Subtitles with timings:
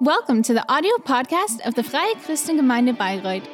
[0.00, 3.46] Welcome to the audio podcast of the Freie Christengemeinde Bayreuth.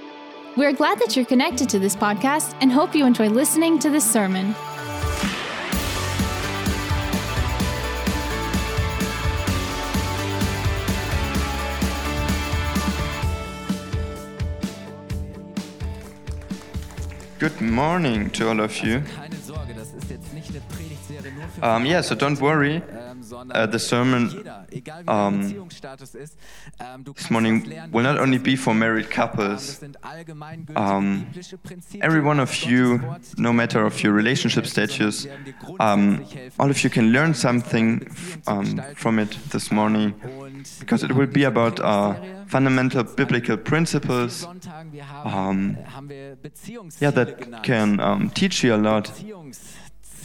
[0.57, 4.11] We're glad that you're connected to this podcast and hope you enjoy listening to this
[4.11, 4.55] sermon.
[17.39, 19.01] Good morning to all of you.
[19.01, 22.83] Keine Sorge, das ist jetzt nicht eine Predigtserie nur für Um, yeah, so don't worry.
[23.41, 24.47] Uh, the sermon
[25.09, 25.69] um,
[27.17, 29.83] this morning will not only be for married couples.
[30.77, 31.27] Um,
[32.01, 33.01] Every one of you,
[33.39, 35.27] no matter of your relationship status,
[35.79, 36.25] um,
[36.59, 38.07] all of you can learn something
[38.47, 40.15] um, from it this morning
[40.79, 42.15] because it will be about uh,
[42.47, 44.47] fundamental biblical principles
[45.25, 45.79] um,
[47.01, 49.11] yeah, that can um, teach you a lot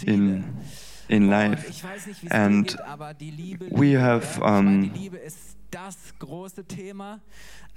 [0.05, 0.43] in,
[1.07, 1.65] in life.
[1.69, 4.53] ich weiß nicht, wie es And dir geht, aber die Liebe, we have, ja, ich
[4.63, 7.19] meine, um, die Liebe ist das große Thema.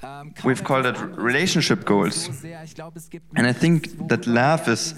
[0.01, 2.27] Ähm, we've called it relationship goals.
[2.27, 2.63] so sehr.
[2.63, 4.95] Ich glaube, es gibt And I think that love is,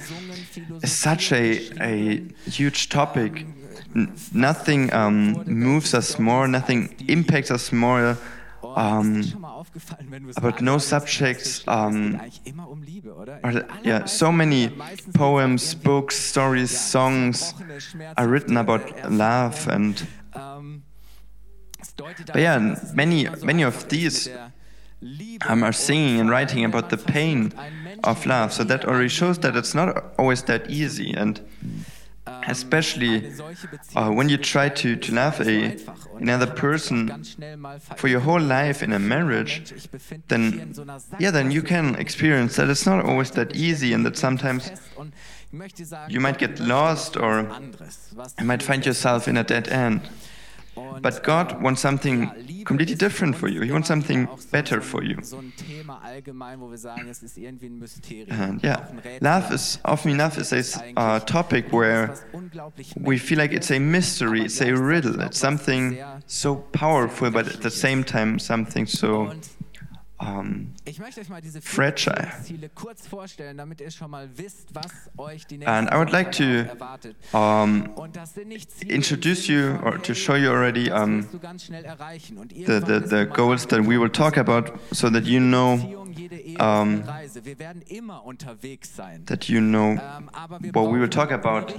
[0.83, 3.41] is such a, a huge topic.
[3.41, 3.55] ähm,
[3.95, 8.19] N- nothing um, moves us more, nothing impacts us more.
[8.75, 11.75] Und um, ist dir schon mal aufgefallen, wenn du es about no subjects, um,
[12.21, 13.39] eigentlich immer um Liebe, oder?
[13.43, 17.55] Or In the- den yeah, so many Fällen, meistens geht's poems, books, stories, songs
[18.17, 20.83] are written about love, and Ähm,
[22.27, 24.53] But yeah, darauf hin, dass es many- nicht immer so many of these, mit der
[25.01, 28.53] Liebe um, are singing and writing about the pain versucht, einen Menschen of love.
[28.53, 31.85] So that already shows that it's not always that easy, and ähm,
[32.47, 33.33] especially
[33.97, 35.77] uh, when you try to, to love a,
[36.19, 37.25] another person
[37.97, 39.73] for your whole life in a marriage,
[40.29, 40.75] then
[41.19, 44.71] yeah, then you can experience that it's not always that easy, and that sometimes
[46.09, 47.49] you might get lost or
[48.39, 50.09] you might find yourself in a dead end.
[50.75, 52.31] But God wants something
[52.65, 53.63] completely different for you.
[53.63, 55.17] He wants something better for you.
[55.23, 58.41] So ein Thema allgemein, wo wir sagen, es ist irgendwie ein Mysterium.
[58.41, 58.87] And yeah,
[59.21, 62.15] love is often enough is a uh, topic where
[62.97, 67.63] we feel like it's a mystery, it's a riddle, it's something so powerful, but at
[67.63, 69.33] the same time something so
[70.21, 72.29] um, ich möchte euch mal diese fragile.
[72.43, 76.11] Ziele kurz vorstellen, damit ihr schon mal wisst, was euch die And nächsten I would
[76.11, 80.91] like to, um, Und das sind nicht Ziele introduce you or to show you already
[80.91, 82.37] um, wirst du ganz schnell erreichen.
[82.39, 86.13] Und the, the, the goals that we will talk about so that you know Beziehung,
[86.13, 87.03] jede Ehe ist um,
[87.41, 89.25] eine Wir werden immer unterwegs sein.
[89.27, 90.31] that you know Ähm,
[90.73, 91.73] what we will talk about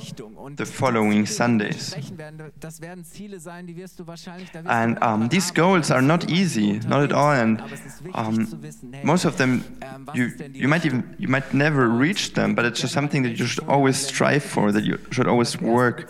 [0.58, 1.76] the following Ziele, die wir Sundays.
[1.92, 5.54] besprechen werden, das werden Ziele sein, die wirst du wahrscheinlich da wirst And um, these
[5.54, 8.94] goals are not easy, not at all, and Aber es ist wichtig um, zu wissen,
[8.94, 11.88] hey, most of them ähm, you ist denn die you might even you might never
[11.88, 15.28] reach them, but it's just something that you should always strive for, that you should
[15.28, 16.08] always work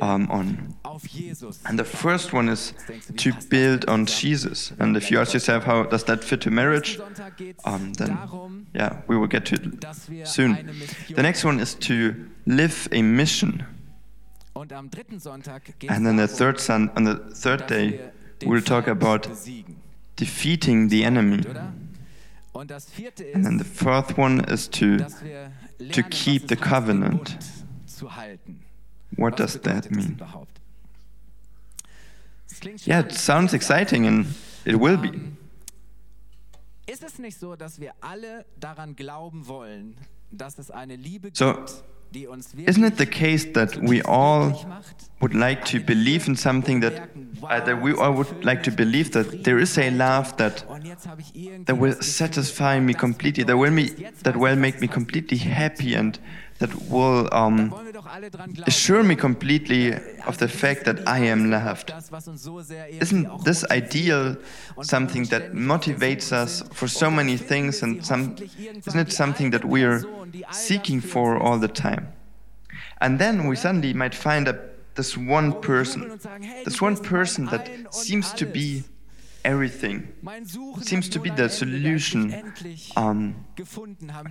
[0.00, 0.74] um, on.
[1.64, 2.74] And the first one is
[3.16, 4.72] to build on Jesus.
[4.78, 6.98] And if you ask yourself, how does that fit to marriage?
[7.64, 8.18] Um, then,
[8.74, 10.56] yeah, we will get to it soon.
[11.14, 12.14] The next one is to
[12.46, 13.64] live a mission.
[14.54, 18.00] und am dritten Sonntag geht's And then the third son, on the third day,
[18.44, 19.28] we'll talk about
[20.16, 21.40] defeating the enemy.
[21.48, 21.72] oder?
[22.52, 26.48] Und das vierte And then the fourth one is to dass wir lernen, to keep
[26.48, 27.30] the es heißt, den covenant.
[27.30, 27.38] Bund
[27.86, 28.60] zu halten.
[29.16, 30.12] what does that mean?
[30.12, 30.60] überhaupt?
[32.48, 34.26] Das klingt Yeah, it sounds exciting and
[34.64, 35.08] it will be.
[35.08, 35.36] Ähm,
[36.88, 39.94] Ist es nicht so, dass wir alle daran glauben wollen,
[40.30, 41.84] dass es eine Liebe So, gibt,
[42.14, 44.54] die uns Isn't it the wirklich case that we all
[45.20, 47.10] would like to believe in something that
[47.42, 50.86] uh, that we all would like to believe that there is a love that Und
[50.86, 53.90] jetzt habe ich irgendwie that will satisfy me completely, that will me
[54.22, 56.18] that will make me completely happy and
[56.58, 57.74] that will um,
[58.08, 58.68] wollen wir doch alle dran glauben.
[58.68, 59.94] assure me completely
[60.26, 61.90] of the fact that I am loved.
[61.90, 64.36] Das, was uns so sehr irgendwie Isn't this ideal
[64.82, 68.34] something that motivates us for so many things and some
[68.86, 72.08] isn't it something that we're Person, die all das seeking for all the time?
[73.00, 76.42] And then we suddenly might find that this one Wo wir jubeln person, und sagen,
[76.42, 78.82] hey, this one person that seems to be
[79.44, 80.08] everything,
[80.82, 83.34] seems to be the solution das ich endlich um,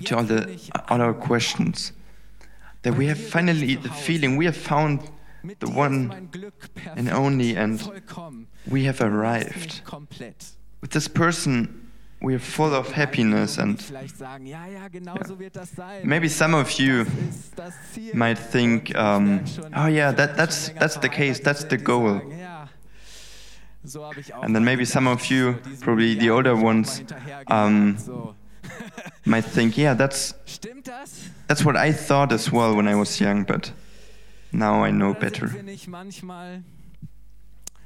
[0.04, 0.46] to all the
[0.90, 1.94] all our questions.
[2.84, 5.10] That we have finally the feeling we have found
[5.60, 6.30] the one
[6.96, 7.82] and only, and
[8.68, 9.82] we have arrived.
[10.82, 11.92] With this person,
[12.22, 14.48] we are full of happiness, and sein.
[16.04, 17.06] maybe some of you
[18.14, 19.44] might think, um,
[19.76, 22.22] oh yeah, that, that's that's the case, that's the goal.
[24.42, 27.04] And then maybe some of you, probably the older ones,
[27.48, 27.98] um.
[29.26, 30.34] might think, yeah, that's
[31.48, 33.72] that's what I thought as well when I was young, but
[34.52, 35.52] now I know better.
[35.54, 36.64] wir nicht manchmal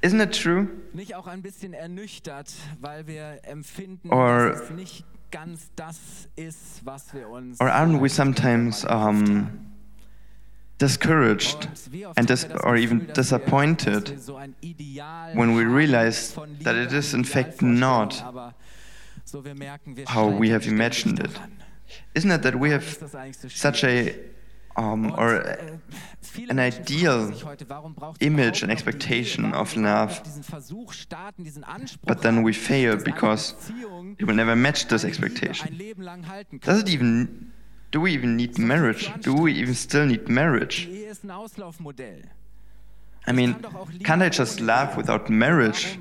[0.04, 0.66] Isn't it true?
[0.94, 6.84] nicht auch ein bisschen ernüchtert, weil wir empfinden, Or- dass es nicht ganz das ist,
[6.84, 9.48] was wir uns Or aren't we sometimes um,
[10.80, 14.54] discouraged Und wie oft and dis or even dass wir- dass disappointed wir so ein
[14.60, 16.34] Ideal when we realize
[16.64, 18.22] that it is in fact not
[20.06, 21.30] how we have imagined it?
[22.14, 24.14] Isn't it that we have ist das eigentlich so such a
[24.74, 25.78] um, or äh,
[26.48, 31.44] an ideal sich heute, warum braucht es image and expectation of love, diesen Versuch starten,
[31.44, 33.54] diesen Anspruch but then we fail because
[34.18, 35.68] it will never match this expectation?
[35.68, 37.52] ein Leben lang halten Does it even
[37.90, 39.10] do we even need marriage?
[39.22, 40.86] Do we even still need marriage?
[40.86, 42.22] Die Ehe ist ein Auslaufmodell.
[43.28, 43.54] I mean,
[44.02, 45.98] can't I just love without marriage?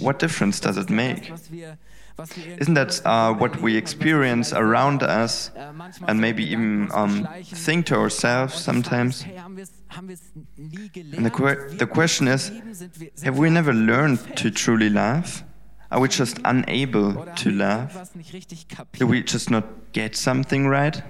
[0.00, 1.20] What difference does it Das ist ja make?
[1.20, 1.78] das, was wir-
[2.16, 5.60] was wir Isn't that uh, what we und was wir experience around us äh,
[6.06, 7.26] and maybe even um,
[7.64, 9.26] think to ourselves Und die Frage ist, sometimes?
[9.26, 10.20] hey, haben wir's- haben wir's
[10.56, 11.18] nie gelernt?
[11.18, 12.74] And the, que- the question is lieben?
[12.74, 15.44] Sind wir- sind have we never learned to truly love?
[15.88, 17.88] Are we just unable to love?
[17.92, 19.00] irgendwas nicht richtig kapiert?
[19.00, 21.02] Do we just not get something right?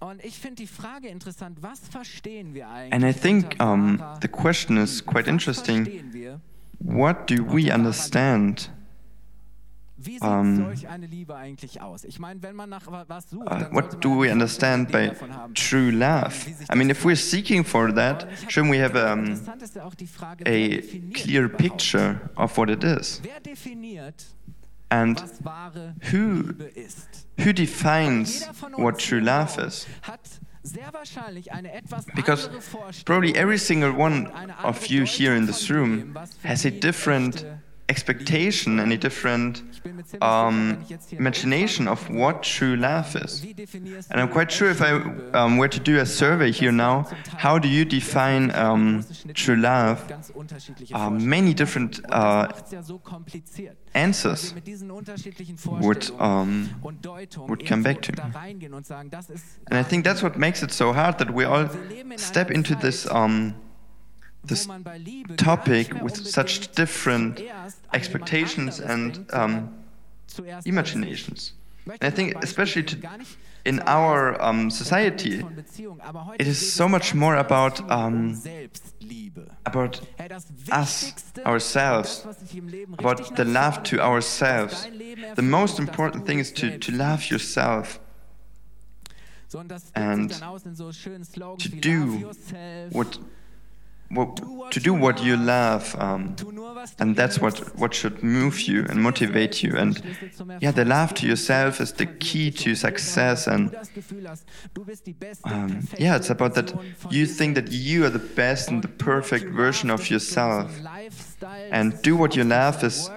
[0.00, 2.92] Und ich die Frage interessant, was verstehen wir eigentlich?
[2.92, 5.86] And I think um, the question is quite interesting.
[6.80, 8.70] What do we understand?
[10.20, 12.04] Um, solch eine Liebe eigentlich aus?
[12.04, 15.10] Ich meine, wenn man nach wa- was sucht, Uh, what do we understand by
[15.54, 16.34] true love?
[16.70, 19.62] I mean, if we're seeking for that, Und ich hab- shouldn't we have um, Interessant
[19.62, 20.82] ist ja auch die Frage, wer a
[21.14, 23.22] clear picture of what it is?
[24.90, 25.18] And
[26.12, 26.52] who-
[27.38, 28.46] who defines
[28.76, 29.86] what true love is?
[30.64, 32.48] Hat sehr wahrscheinlich eine etwas Because
[33.04, 34.30] probably every single one
[34.62, 37.44] of you here in this room dem, was für has a different
[37.94, 39.52] expectation any different
[40.20, 40.56] um,
[41.22, 43.32] imagination of what true love is.
[44.10, 44.92] And I'm quite sure if I
[45.38, 46.94] um, were to do a survey here now,
[47.44, 49.04] how do you define um,
[49.34, 49.98] true love?
[50.92, 52.48] Uh, many different uh,
[53.94, 54.54] answers
[55.86, 56.68] would um,
[57.48, 58.12] would come back to.
[59.34, 61.68] ist and I think that's what makes it so hard that we all
[62.16, 63.54] step into this um,
[64.46, 68.80] this man bei Liebe topic gar nicht mehr with such different zuerst an jemand expectations
[68.80, 69.68] and um, sondern
[70.26, 70.72] zuerst an sich.
[70.72, 71.54] imaginations.
[71.86, 72.96] And I think especially to,
[73.64, 78.40] in our um, society, von Beziehung, aber heute it is so much more about, um
[79.64, 80.00] about
[80.72, 81.14] us,
[81.44, 84.72] ourselves, das, was dich im Leben about the love to ourselves.
[84.72, 88.00] dass dein Leben The most important thing is to, to love yourself,
[89.48, 92.20] So, und das drückt and sich dann aus in so schönen Slogans to do Love
[92.20, 93.20] yourself, what, what
[94.70, 96.36] to do what you love, um,
[96.98, 99.76] and that's what what should move you and motivate you.
[99.76, 100.02] And
[100.60, 103.46] yeah, the love to yourself is the key to success.
[103.46, 103.74] And
[105.44, 106.72] um, yeah, it's about that
[107.10, 110.70] you think that you are the best and the perfect version of yourself.
[111.70, 113.10] And do what you love is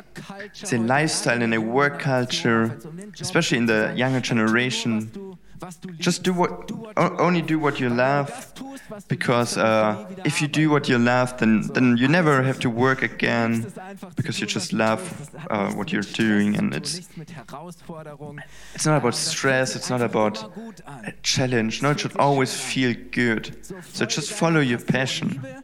[0.55, 2.77] it's a lifestyle and a work culture,
[3.19, 5.36] especially in the younger generation.
[5.59, 7.89] Was du- was du Just do what, Do what o- you only do what you
[7.89, 10.17] Weil wenn du love, das tust, was du because liebst, dann musst uh, du nie
[10.17, 13.65] wieder if you do what you love, then then you never have to work again
[13.67, 15.33] es einfach zu because you just love tust.
[15.33, 18.39] Das hat uh, what you're doing, and it's nichts mit Herausforderung.
[18.75, 19.75] it's not about stress.
[19.75, 21.05] It's not about immer gut an.
[21.05, 21.81] a challenge.
[21.81, 23.51] No, it should always feel good.
[23.93, 25.41] So just follow your passion.
[25.41, 25.63] Liebe,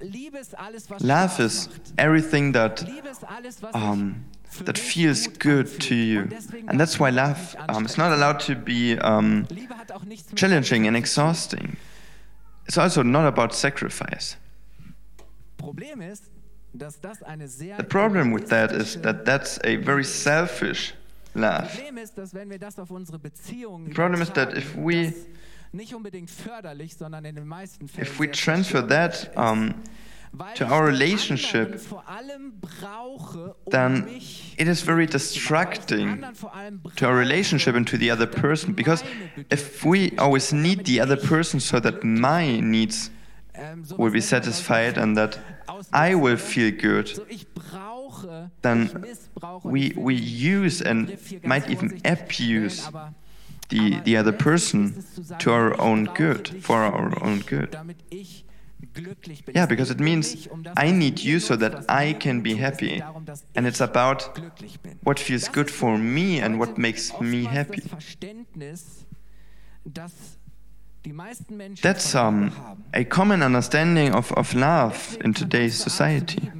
[0.00, 4.14] Liebe ist alles, was Love is everything that Liebe ist alles, was um,
[4.64, 6.28] that feels good to you,
[6.68, 9.56] and that's why love um, is not allowed to be um, sein.
[9.56, 11.64] Liebe hat auch nichts mit challenging and Eifersucht zu tun.
[11.64, 11.76] exhausting.
[12.66, 14.36] It's also not about sacrifice.
[15.56, 16.24] Problem ist,
[16.72, 20.94] dass das eine sehr The problem with that is that that's a very selfish
[21.34, 21.66] love.
[21.68, 25.14] Problem ist, dass wenn wir das auf unsere Beziehungen problem is that if we- das
[25.72, 29.74] nicht unbedingt förderlich, sondern in den meisten Fällen If we transfer that um,
[30.54, 34.06] to our relationship, anderen vor allem brauche, um then
[34.56, 35.62] it is very glücklich zu machen.
[35.66, 38.74] Weil ich den distracting anderen vor allem to our relationship and to the other person
[38.74, 39.04] because
[39.50, 43.10] if we always need the other person so that my needs
[43.54, 45.38] ähm, will be nennt man das satisfied and that
[45.92, 48.90] I will feel good, So, ich brauche, then
[49.62, 52.88] we, we use and Begriff hier ganz might even abuse
[53.68, 57.44] the, the other person ist es zu sagen, to our own good, for our own
[57.46, 57.76] good.
[59.54, 62.88] Yeah, because it means um I need you so that I can be happy.
[62.88, 64.30] geht darum, dass And it's about
[65.02, 67.80] what feels good for me and what makes me happy.
[67.82, 69.06] Das Verständnis,
[69.84, 70.12] dass
[71.04, 72.52] die meisten Menschen That's um,
[72.92, 76.52] a common understanding of, of love in today's unsere Art zu society.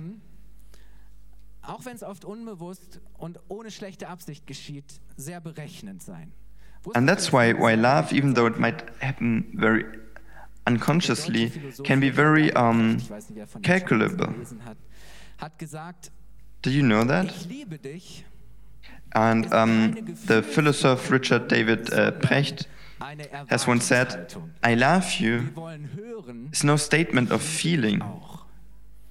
[1.62, 6.32] Auch wenn es oft unbewusst und ohne schlechte Absicht geschieht, sehr berechnend sein.
[6.94, 9.84] And that's why, why love, even though it might happen very
[10.68, 11.50] unconsciously
[11.84, 14.26] can be very um, ich weiß nicht, wer von den calculable.
[14.26, 14.76] Scholz gelesen hat,
[15.38, 16.10] hat gesagt,
[16.62, 17.26] Do you know that?
[17.26, 18.24] ich liebe dich,
[19.14, 19.96] And um,
[20.26, 22.68] the philosopher Richard David uh, Precht
[23.48, 28.02] has once said, I love you Wir wollen hören, is no statement of feeling,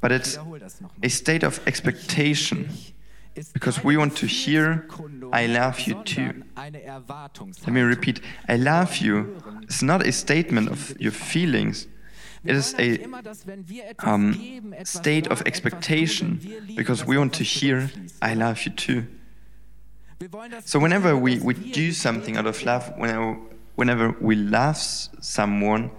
[0.02, 1.06] but it's Wiederhol das nochmal.
[1.06, 2.70] a state of expectation.
[3.54, 4.86] Because we want to hear,
[5.32, 6.44] I love you too.
[6.58, 11.88] Let me repeat I love you is not a statement of your feelings,
[12.44, 13.06] it is a
[14.00, 16.40] um, state of expectation
[16.76, 17.92] because we want to hear,
[18.22, 19.08] I love you too.
[20.66, 23.38] So whenever we, we do something out of love, whenever,
[23.76, 25.92] whenever we love someone,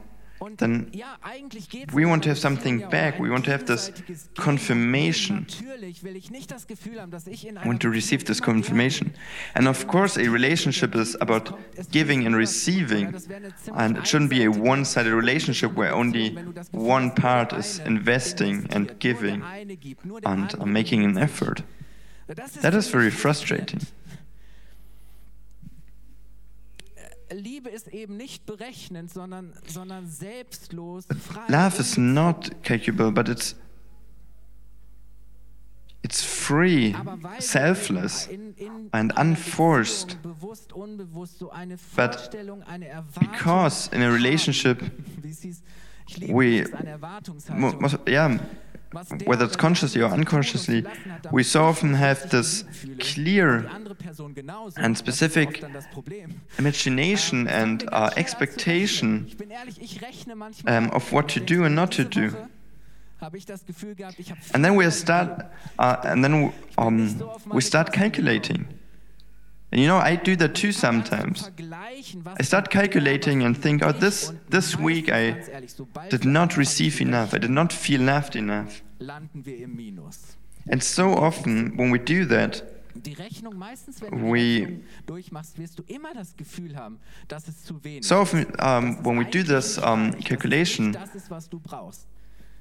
[0.57, 0.91] then
[1.93, 3.19] we want to have something back.
[3.19, 3.91] We want to have this
[4.37, 5.47] confirmation.
[5.71, 9.15] We want to receive this confirmation.
[9.55, 11.59] And of course, a relationship is about
[11.91, 13.15] giving and receiving.
[13.75, 16.31] And it shouldn't be a one sided relationship where only
[16.71, 19.43] one part is investing and giving
[20.25, 21.63] and making an effort.
[22.61, 23.81] That is very frustrating.
[27.33, 31.43] Liebe ist eben nicht berechnend, sondern, sondern selbstlos, frei.
[31.49, 33.55] Love is not calculable, but it's
[36.03, 38.29] it's free, Aber weil wir selfless,
[38.93, 40.09] and unforced.
[40.23, 43.29] Beziehung Bewusst, unbewusst so eine But Vorstellung, eine Erwartung.
[43.33, 45.63] Because in a relationship, haben, wie es hieß,
[46.09, 47.81] ich liebe we, es, eine mo- Erwartungshaltung.
[47.81, 48.39] most, yeah,
[49.27, 50.85] whether it's consciously or die Person uns unconsciously,
[51.31, 52.65] we so often have this
[52.99, 53.69] clear
[54.19, 54.81] die andere Person genauso.
[54.81, 56.41] and specific oft dann das Problem.
[56.59, 59.27] imagination Ähm, and uh, ganz schnell expectation anzurechnen.
[59.29, 62.21] Ich bin ehrlich, ich rechne manchmal um, of what to do and not to do.
[62.21, 62.49] Diese Woche
[63.21, 65.47] habe ich das Gefühl gehabt, ich habe And then we start,
[65.79, 67.21] uh, and then um,
[67.53, 68.67] we start calculating.
[69.71, 71.51] And you know, I do that too sometimes.
[72.39, 75.45] I start calculating and think, oh, this this week I
[76.11, 77.35] did not receive enough.
[77.35, 78.83] I did not feel loved enough.
[78.99, 80.39] landen wir im Minus.
[80.71, 82.63] And so often, when we do that,
[83.03, 87.63] Die Rechnung meistens, wenn du We- durchmachst, wirst du immer das Gefühl haben, dass es
[87.65, 91.59] zu wenig so often um, when we do this um, calculation, Das ist, was du
[91.61, 92.07] brauchst.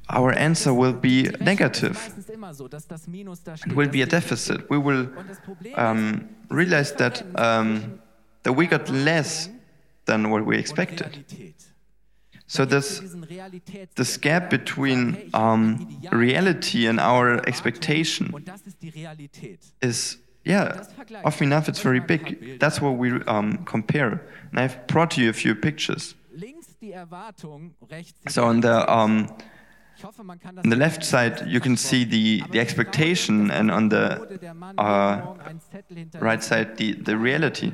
[0.10, 1.94] our answer will be Die Rechnung ist negative.
[1.94, 3.72] meistens immer so, dass das Minus da steht.
[3.72, 4.70] It will be a deficit.
[4.70, 6.22] We will Und das Problem um,
[6.58, 8.00] realize that um,
[8.44, 9.50] that we got less
[10.06, 11.26] than what we expected.
[12.50, 13.02] So this
[13.96, 18.88] this gap between Hey, ich hab um, reality and our expectation Und das ist die
[18.88, 19.60] Realität.
[19.82, 20.82] is yeah
[21.24, 22.60] often enough it's very big.
[22.60, 24.22] that's what we um, compare.
[24.52, 26.16] And i've brought you a few pictures.
[26.36, 29.28] Links die Erwartung, rechts die so on the um,
[30.00, 33.50] Ich hoffe, man kann das on the left side you can see the the expectation
[33.50, 36.96] and on the Wurde der Mann uh, jeden Morgen einen Zettel hinterlassen, right side the
[37.04, 37.72] the reality.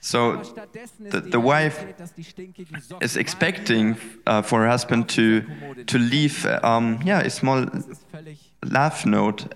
[0.00, 3.96] So, Aber stattdessen ist the- the wife Realität, dass die stinkigen Socken is expecting
[4.28, 5.42] uh, for her husband to
[5.86, 9.48] to leave um, yeah a small Das ist völlig laugh note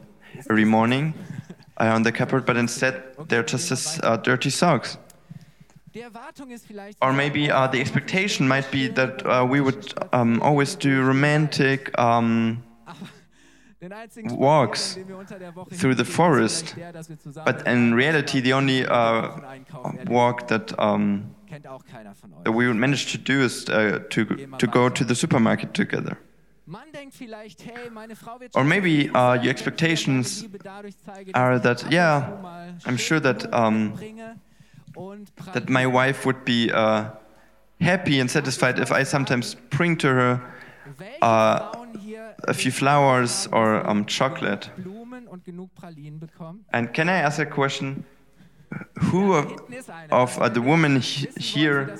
[0.48, 1.12] every morning.
[1.12, 1.37] Uh,
[1.78, 2.94] on the cupboard but instead
[3.28, 4.98] they're just as uh, dirty socks
[5.94, 9.94] Die Erwartung ist vielleicht Or maybe uh, the expectation might be that uh, we would
[10.12, 12.62] um, always do romantic um,
[14.36, 16.74] walks Spaziergang, den wir unter der Woche through the forest.
[16.74, 20.14] vielleicht der, dass wir zusammen but in reality, the only uh, Wochen einkaufen erleben.
[20.14, 22.44] walk that um, kennt auch keiner von euch.
[22.44, 24.24] that we would manage to do is uh, to
[24.58, 26.16] to go to the supermarket together.
[26.68, 30.94] Man denkt vielleicht, hey, meine Frau wird Or maybe, uh, your expectations meine Liebe dadurch
[31.02, 33.94] zeige, are that, yeah, und zu mal I'm sure that, um,
[35.54, 37.10] That my wife would be uh,
[37.80, 40.40] happy and satisfied if I sometimes bring to her
[41.22, 41.72] uh,
[42.46, 44.70] a few flowers or um, chocolate.
[44.76, 46.66] Blumen und genug Pralinen bekommen?
[46.72, 48.04] And can I ask a question?
[49.12, 50.12] Who of, Hinten ist eine.
[50.12, 51.98] of uh, the women he- Wissen wollen, wie here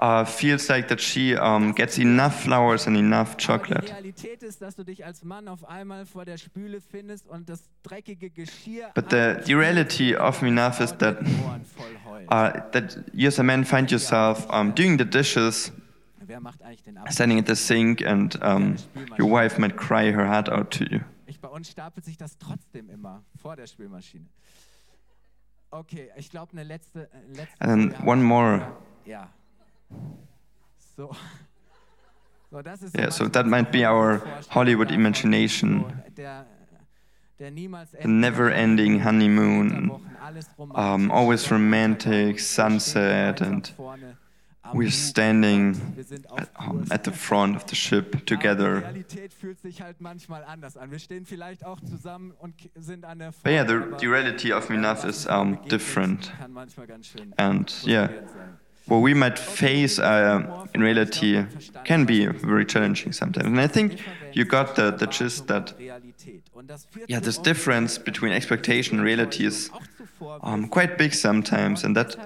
[0.00, 3.86] uh, feels like that she um, gets enough flowers and enough chocolate?
[3.92, 7.62] Realität ist, dass du dich als Mann auf einmal vor der Spüle findest und das
[7.82, 12.26] dreckige Geschirr But the, the reality of enough is that, Ohren voll heult.
[12.32, 15.70] uh, that you as a man find yourself um, doing the dishes,
[16.26, 17.14] Wer macht eigentlich den Abwasch?
[17.14, 18.76] standing at the sink, and um,
[19.18, 21.00] your wife might cry her heart out to you.
[21.40, 24.26] Bei uns stapelt sich das trotzdem immer vor der Spülmaschine.
[25.72, 27.08] Okay, ich glaube eine letzte.
[27.12, 28.72] Äh, letzte And then one more.
[29.04, 29.28] Ja.
[30.96, 31.10] So.
[32.50, 35.84] So, das ist Yeah, so that might be our Hollywood imagination.
[36.16, 36.44] Der,
[37.38, 40.02] der The never-ending honeymoon,
[40.74, 43.72] um, always romantic, sunset, and
[44.72, 48.82] we're standing Wir sind auf at, um, at the front of the ship together.
[48.82, 50.90] Realität fühlt sich halt manchmal anders an.
[50.90, 54.52] Wir stehen vielleicht auch zusammen und k- sind an der But yeah, the, the reality
[54.52, 56.32] of was is um, different.
[56.38, 58.08] Kann manchmal ganz schön And yeah,
[58.86, 61.44] what we might face uh, in reality
[61.84, 63.46] can be very challenging sometimes.
[63.46, 63.98] And I think
[64.32, 65.74] you got the, the gist that
[67.08, 69.70] yeah, this difference between expectation and reality is
[70.42, 72.16] um, quite big sometimes, and that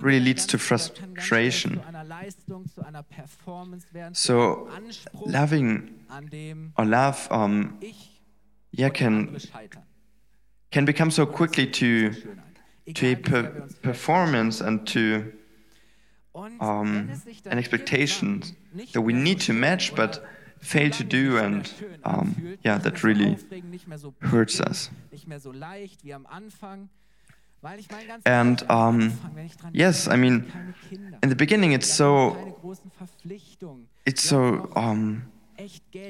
[0.00, 1.80] really leads to frustration.
[4.12, 4.68] So,
[5.26, 6.04] loving
[6.76, 7.80] or love, um,
[8.72, 9.38] yeah, can
[10.70, 12.12] can become so quickly to
[12.94, 13.44] to a per
[13.82, 15.32] performance and to
[16.34, 17.10] um,
[17.46, 18.42] an expectation
[18.92, 20.24] that we need to match, but
[20.60, 21.72] fail to do, and
[22.04, 23.36] um, yeah, that really
[24.20, 24.90] hurts us.
[28.24, 29.12] And um,
[29.72, 30.50] yes, I mean,
[31.22, 32.56] in the beginning, it's so,
[34.06, 35.30] it's so, um,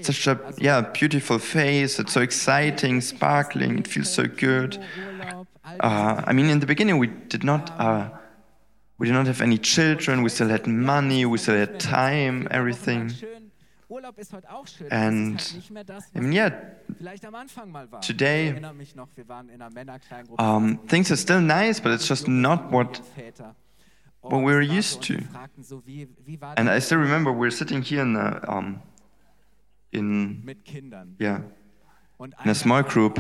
[0.03, 1.99] such a yeah beautiful face.
[1.99, 3.79] It's so exciting, sparkling.
[3.79, 4.79] It feels so good.
[5.81, 7.71] Uh, I mean, in the beginning, we did not.
[7.81, 8.11] Uh,
[8.99, 10.23] we did not have any children.
[10.23, 11.25] We still had money.
[11.25, 12.47] We still had time.
[12.51, 13.13] Everything.
[14.91, 15.41] And
[16.15, 16.51] I mean, yeah,
[18.01, 18.55] today
[20.39, 23.01] um, things are still nice, but it's just not what
[24.23, 25.19] what we're used to.
[26.57, 28.83] And I still remember we're sitting here in a, um,
[29.93, 30.55] in
[31.19, 31.41] yeah
[32.45, 33.19] in a small group,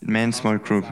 [0.00, 0.84] main small group,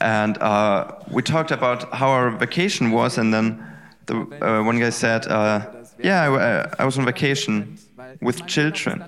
[0.00, 3.64] and uh, we talked about how our vacation was, and then
[4.06, 5.26] the uh, one guy said.
[5.26, 5.66] Uh,
[6.02, 7.78] yeah, I, uh, I was on vacation
[8.20, 9.04] with children.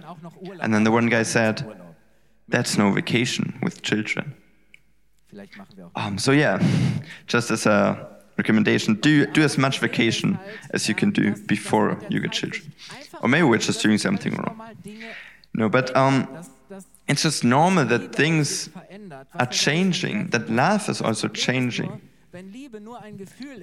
[0.60, 1.76] And then the one guy said,
[2.48, 4.34] that's no vacation with children.
[5.94, 6.58] Um, so yeah,
[7.26, 10.38] just as a recommendation, do, do as much vacation
[10.70, 12.72] as you can do before you get children.
[13.22, 14.60] Or maybe we're just doing something wrong.
[15.54, 16.26] No, but um,
[17.06, 18.70] it's just normal that things
[19.34, 22.00] are changing, that life is also changing.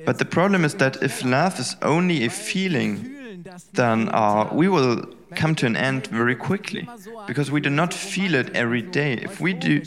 [0.06, 5.06] But the problem is that if love is only a feeling, then uh, we will
[5.36, 6.88] come to an end very quickly
[7.28, 9.14] because we do not feel it every day.
[9.14, 9.82] If we do,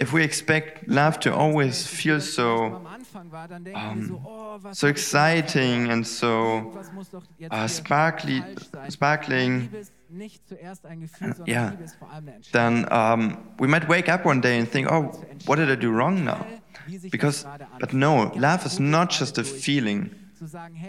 [0.00, 2.86] if we expect love to always feel so,
[3.74, 4.20] um,
[4.72, 6.78] so exciting and so
[7.50, 8.42] uh, sparkly,
[8.88, 9.70] sparkling,
[11.46, 11.72] yeah,
[12.52, 15.02] then um, we might wake up one day and think, oh,
[15.46, 16.46] what did I do wrong now?
[17.10, 17.46] Because,
[17.80, 20.14] but no, love is not just a feeling,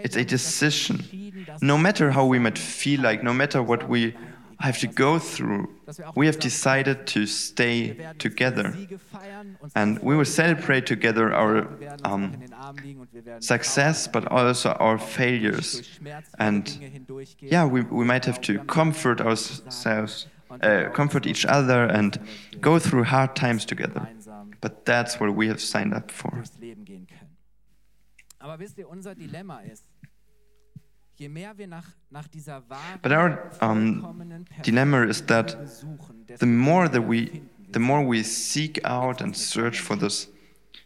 [0.04, 1.04] it's a decision.
[1.62, 4.16] No matter how we might feel like, no matter what we
[4.60, 5.70] have to go through,
[6.16, 8.76] we have decided to stay together.
[9.76, 11.68] And we will celebrate together our
[12.04, 12.38] um,
[13.40, 16.00] success, but also our failures.
[16.38, 17.02] And
[17.40, 20.28] yeah, we, we might have to comfort ourselves,
[20.62, 22.20] uh, comfort each other, and
[22.60, 24.10] go through hard times together.
[24.62, 26.44] But that's what we have signed up for.
[33.02, 34.16] But our um,
[34.62, 35.56] dilemma is that
[36.40, 37.42] the more that we,
[37.72, 40.28] the more we seek out and search for this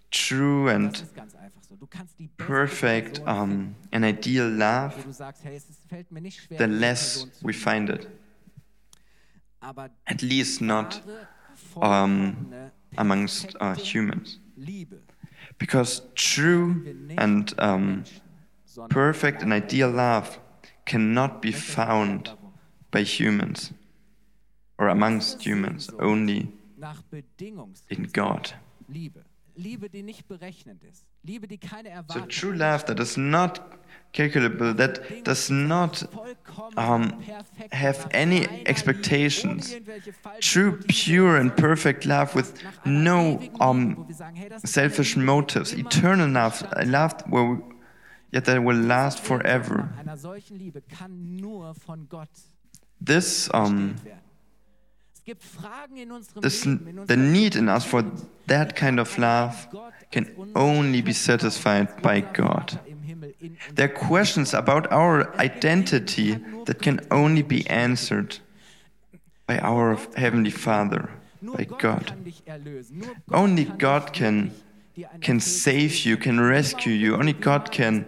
[0.09, 1.03] true and
[2.37, 4.95] perfect um, and ideal love,
[6.49, 8.07] the less we find it.
[10.07, 11.01] At least not
[11.81, 12.51] um,
[12.97, 14.39] amongst uh, humans.
[15.57, 18.03] Because true and um,
[18.89, 20.39] perfect and ideal love
[20.85, 22.31] cannot be found
[22.91, 23.71] by humans
[24.77, 26.51] or amongst humans, only
[27.89, 28.53] in God.
[32.11, 33.79] So true love that is not
[34.13, 36.03] calculable, that does not
[36.77, 37.21] um,
[37.71, 39.75] have any expectations.
[40.39, 44.07] True, pure, and perfect love with no um,
[44.63, 45.73] selfish motives.
[45.73, 47.59] Eternal love, a love where
[48.31, 49.89] yet that will last forever.
[52.99, 53.95] This um,
[55.25, 58.03] this, the need in us for
[58.47, 59.67] that kind of love
[60.11, 62.79] can only be satisfied by God.
[63.73, 66.33] There are questions about our identity
[66.65, 68.39] that can only be answered
[69.47, 71.09] by our Heavenly Father,
[71.41, 72.13] by God.
[73.31, 74.51] Only God can,
[75.21, 77.15] can save you, can rescue you.
[77.15, 78.05] Only God can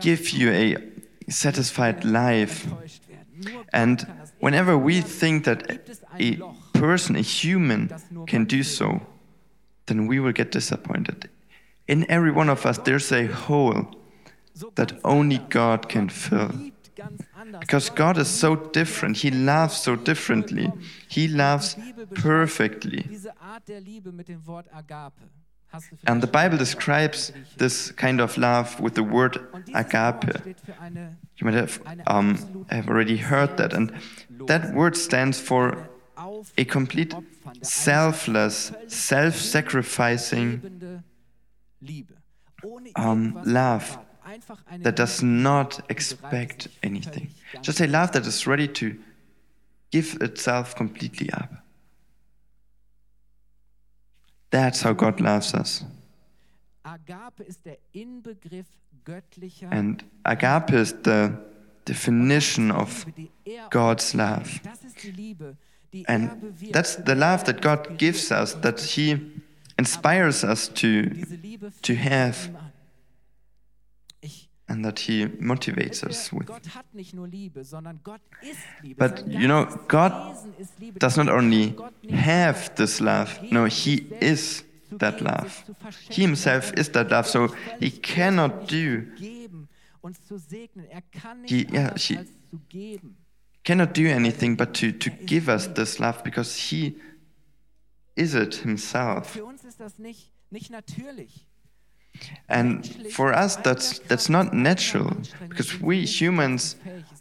[0.00, 0.76] give you a
[1.30, 2.66] satisfied life.
[3.72, 4.06] And
[4.40, 6.38] whenever we think that a
[6.72, 7.90] person, a human,
[8.26, 9.00] can do so,
[9.86, 11.28] then we will get disappointed.
[11.88, 13.94] In every one of us, there's a hole
[14.74, 16.50] that only God can fill.
[17.60, 19.18] Because God is so different.
[19.18, 20.72] He loves so differently.
[21.08, 21.76] He loves
[22.14, 23.06] perfectly.
[26.06, 29.38] And the Bible describes this kind of love with the word
[29.74, 30.46] agape.
[31.36, 33.72] You might have, um, have already heard that.
[33.72, 33.92] And
[34.46, 35.88] that word stands for
[36.56, 37.14] a complete
[37.62, 41.02] selfless, self sacrificing
[42.96, 43.98] um, love
[44.78, 47.30] that does not expect anything.
[47.60, 48.98] Just a love that is ready to
[49.90, 51.65] give itself completely up.
[54.50, 55.84] That's how God loves us.
[56.82, 58.66] Agape ist der Inbegriff
[59.04, 61.30] göttlicher And agape is the
[61.86, 63.06] definition of
[63.44, 64.44] er God's love.
[64.48, 64.66] schenkt.
[64.66, 65.56] Das ist die Liebe,
[65.92, 66.30] die And
[66.62, 69.18] er that's the love that God gives us, that He
[69.76, 71.02] inspires us to,
[71.82, 72.48] to have.
[72.48, 72.72] bei ihm an.
[74.20, 76.46] Ich, and that He motivates us with.
[76.46, 78.96] Gott hat nicht nur Liebe, sondern Gott ist Liebe.
[79.08, 80.98] But you know, God Wesen ist Liebe.
[80.98, 84.64] Does not only kann Gott nicht have this love, no, He is
[84.98, 85.48] that love.
[85.48, 87.48] sich zu verschenken, He Himself is that love, so
[87.80, 89.68] He cannot do unabhängig geben,
[90.00, 90.86] uns zu segnen.
[90.90, 91.02] Er
[91.44, 93.16] He- yeah, anders he- als zu geben.
[93.64, 96.96] cannot do anything but to, to give us this love because He
[98.16, 99.28] is it Himself.
[99.30, 101.45] Für uns ist das nicht, nicht natürlich.
[102.48, 105.16] And for us, that's, that's not natural
[105.48, 106.76] because we humans,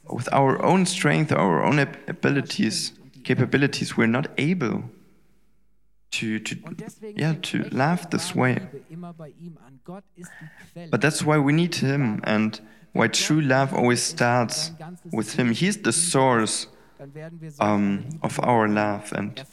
[0.10, 4.84] with our own strength, our own abilities, capabilities, we're not able
[6.12, 6.56] to, to,
[7.16, 8.60] yeah, to love this way.
[10.92, 12.60] But that's why we need Him and
[12.94, 14.72] why true love always starts
[15.12, 15.52] with Him.
[15.52, 16.68] He's the source
[17.60, 19.44] um, of our love and.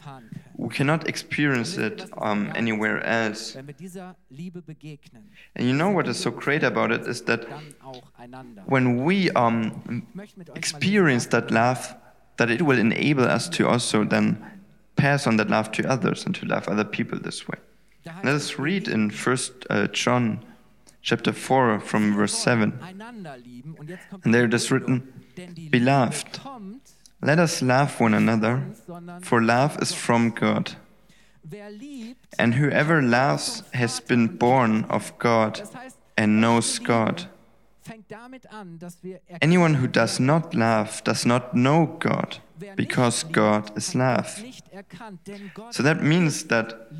[0.56, 3.54] We cannot experience it um, anywhere else.
[3.56, 5.22] Wenn wir dieser Liebe begegnen,
[5.54, 8.62] And you know what is so great about it is that dann auch einander.
[8.66, 11.96] when we um, Ich möchte mit euch mal experience that love,
[12.36, 14.36] that it will enable us to also then
[14.96, 17.58] pass on that love to others and to love other people this way.
[18.24, 20.44] Let us read in First uh, John
[21.02, 22.72] chapter 4 from verse 7.
[22.82, 23.74] einander lieben.
[23.78, 25.02] Und jetzt kommt And there it is written,
[25.70, 26.40] Beloved,
[27.22, 28.62] Let us love one another,
[29.22, 30.72] for love is from God.
[32.38, 35.62] And whoever loves has been born of God
[36.16, 37.28] and knows God.
[39.40, 42.38] Anyone who does not love does not know God,
[42.76, 44.42] because God is love.
[45.70, 46.90] So that means that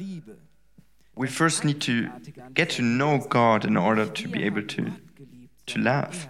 [1.15, 2.11] we first need to
[2.55, 4.93] get to know God in order to be able to.
[5.67, 6.29] To love.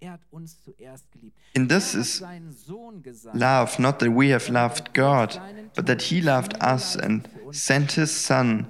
[0.00, 0.80] Er hat uns geliebt.
[0.80, 1.36] Er hat uns zuerst geliebt.
[1.56, 3.38] And this er is seinen Sohn gesandt.
[3.38, 5.40] Love, not that we have loved God,
[5.74, 8.66] but that He loved us and sent His Son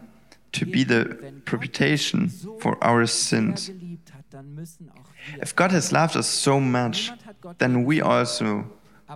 [0.52, 1.04] to be the
[1.44, 3.66] propitiation for our sins.
[3.66, 5.42] geliebt hat, dann müssen auch wir.
[5.42, 8.64] If God has loved us so much, Niemand hat Gott then we also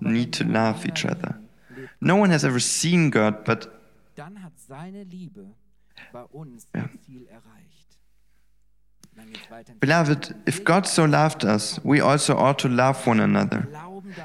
[0.00, 1.38] need to love each other.
[2.00, 3.68] No one has ever seen God, but
[4.14, 4.42] dann
[9.80, 13.68] beloved, if God so loved us, we also ought to love one another.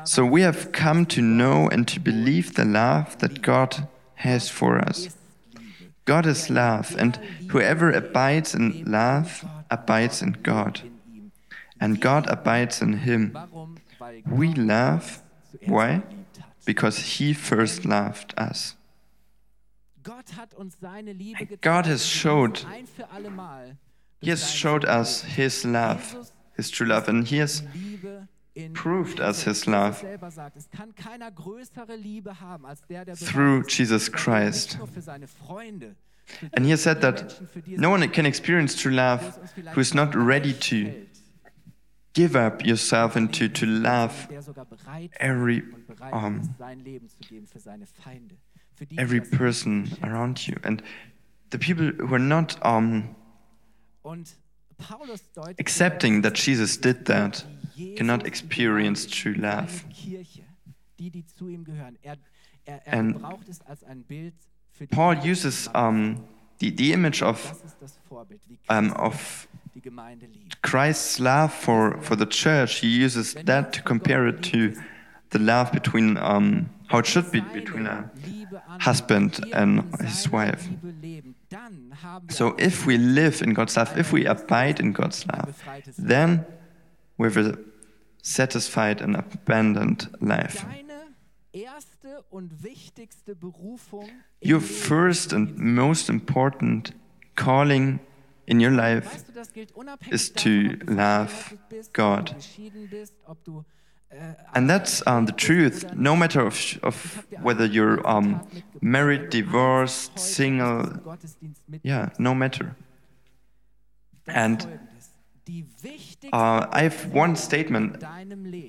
[0.03, 4.79] So we have come to know and to believe the love that God has for
[4.79, 5.15] us.
[6.05, 7.17] God is love, and
[7.51, 10.81] whoever abides in love abides in God,
[11.81, 13.35] and God abides in him.
[14.25, 15.21] We love,
[15.65, 16.01] why?
[16.65, 18.75] Because he first loved us.
[20.03, 21.61] Gott hat uns seine Liebe gezeigt.
[21.61, 22.65] God has showed-
[24.21, 27.63] He has showed us his love, his true love, and he has
[28.73, 30.03] proved us his love
[33.15, 34.77] through Jesus Christ.
[36.53, 39.39] And he has said that no one can experience true love
[39.73, 41.05] who is not ready to
[42.13, 44.27] give up yourself and to, to love
[45.19, 45.61] every,
[46.01, 46.55] um,
[48.97, 50.57] every person around you.
[50.63, 50.81] And
[51.51, 53.15] the people who are not um,
[55.59, 57.43] accepting that Jesus did that
[57.95, 59.83] cannot experience true love.
[59.83, 60.43] seine Kirche,
[60.99, 61.97] die, die zu ihm gehören.
[62.01, 62.17] Er,
[62.65, 64.33] er, er And gebraucht es als ein Bild
[64.71, 66.17] für die Paul uses um,
[66.59, 70.61] the, the image of, Das ist das Vorbild, wie um, of die Gemeinde liebt.
[70.61, 72.79] Christ's love for, for the church.
[72.79, 74.79] He uses that to compare it to
[75.31, 78.09] the love between um, how it should be between a
[78.79, 80.67] husband and his wife.
[81.49, 84.81] Liebe leben, dann haben wir So if we live in God's love, if we abide
[84.81, 85.53] in God's love,
[85.97, 86.45] then
[87.17, 87.57] we have a
[88.21, 90.65] satisfied and abandoned life.
[90.65, 91.07] Deine
[91.53, 94.09] erste und wichtigste Berufung
[94.43, 96.93] Your first and most important
[97.35, 97.99] calling
[98.45, 100.49] in your life Weißt du, das gilt unabhängig is to
[100.85, 101.31] love
[101.93, 102.35] God.
[104.55, 108.47] And that's um, the truth, no matter of, of whether you're um,
[108.81, 111.17] married, divorced, single,
[111.83, 112.75] yeah, no matter.
[114.27, 114.79] And
[116.33, 118.03] uh, I have one statement,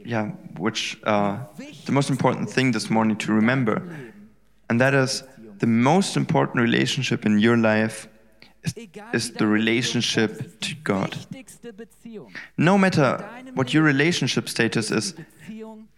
[0.04, 0.26] yeah,
[0.58, 1.38] which uh,
[1.86, 3.82] the most important thing this morning to remember,
[4.68, 5.22] and that is
[5.58, 8.08] the most important relationship in your life
[8.68, 11.16] is, egal is wie the relationship to God.
[12.56, 15.14] No matter what your relationship status is,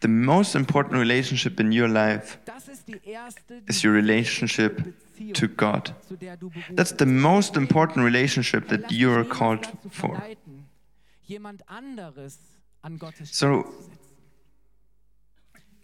[0.00, 4.94] the most important relationship in your life das ist die erste, die is your relationship
[5.34, 5.94] to God.
[6.08, 10.14] zu der du berufen That's the most important relationship that you are called for.
[10.16, 10.64] verleiten,
[11.26, 12.38] jemand anderes
[12.82, 13.96] an Gottes So- Stelle zu setzen.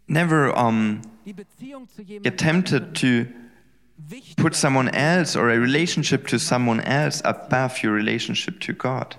[0.09, 3.27] Never um, Die Beziehung zu jemand get tempted to
[4.37, 9.17] put someone else or a relationship to someone else above your relationship to God.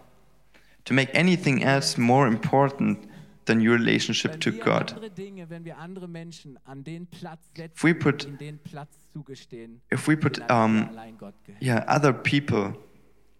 [0.85, 3.07] To make anything else more important
[3.45, 4.91] than your relationship to God.
[4.93, 8.59] andere Dinge, wenn wir andere Menschen an den Platz setzen, If we put- in den
[8.59, 11.61] Platz zugestehen, If we put um, allein Gott gehört.
[11.61, 12.73] yeah, other people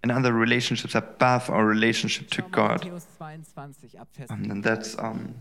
[0.03, 4.97] and other relationships above our relationship to God, Matthäus 22 ab Vers um, then that's
[4.97, 5.35] um,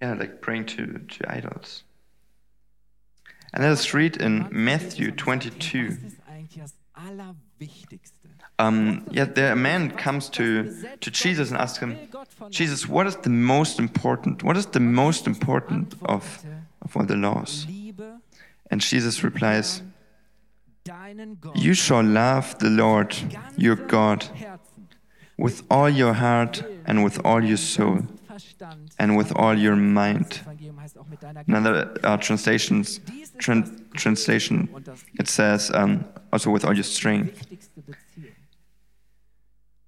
[0.00, 1.84] yeah, like praying to, to idols.
[3.54, 5.86] And let us read in Matthew 22.
[5.86, 8.28] Was ist eigentlich das Allerwichtigste?
[8.58, 10.64] Um, yeah, there a man comes to,
[11.00, 11.96] to Jesus and asks him,
[12.50, 14.42] Jesus, what is the most important?
[14.42, 16.44] What is the most important of,
[16.82, 17.66] of all the laws?
[18.72, 19.82] And Jesus replies,
[21.54, 23.14] You shall love the Lord
[23.56, 24.26] your God
[25.38, 28.02] with all your heart and with all your soul
[28.98, 30.40] and with all your mind.
[31.46, 33.00] Another uh, translations,
[33.38, 34.68] tran- translation,
[35.18, 37.46] it says um, also with all your strength.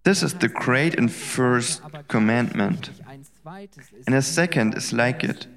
[0.05, 2.91] This is the great and first commandment.
[4.07, 5.49] And a second is like it.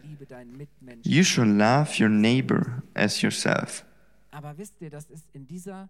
[1.03, 3.85] You shall love your neighbor as yourself.
[4.31, 5.89] Aber wisst ihr, das ist in dieser,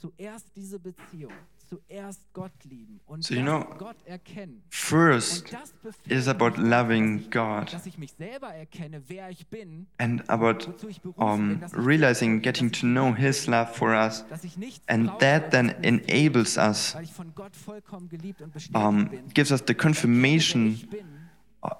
[0.00, 1.32] zuerst diese Beziehung,
[1.68, 4.62] zuerst Gott lieben und So you know, Gott erkennen.
[4.70, 5.52] First Und
[5.84, 10.28] das it is about loving God dass ich mich selber erkenne, wer ich bin, and
[10.28, 13.90] about wozu ich berufen um, bin, dass ich, realizing, getting to know His love for
[13.90, 14.24] us.
[14.28, 18.52] dass ich nichts And that then enables us, weil ich von Gott vollkommen geliebt und
[18.52, 20.78] bestätigt um, gives us the confirmation